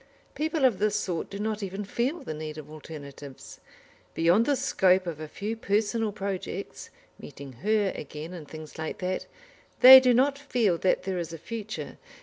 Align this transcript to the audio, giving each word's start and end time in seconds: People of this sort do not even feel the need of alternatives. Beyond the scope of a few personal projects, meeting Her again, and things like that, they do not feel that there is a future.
People 0.33 0.65
of 0.65 0.79
this 0.79 0.95
sort 0.95 1.29
do 1.29 1.37
not 1.37 1.61
even 1.61 1.85
feel 1.85 2.21
the 2.21 2.33
need 2.33 2.57
of 2.57 2.71
alternatives. 2.71 3.59
Beyond 4.15 4.47
the 4.47 4.55
scope 4.55 5.05
of 5.05 5.19
a 5.19 5.27
few 5.27 5.55
personal 5.55 6.11
projects, 6.11 6.89
meeting 7.19 7.53
Her 7.61 7.91
again, 7.95 8.33
and 8.33 8.47
things 8.47 8.79
like 8.79 8.97
that, 8.97 9.27
they 9.81 9.99
do 9.99 10.11
not 10.15 10.39
feel 10.39 10.79
that 10.79 11.03
there 11.03 11.19
is 11.19 11.33
a 11.33 11.37
future. 11.37 11.99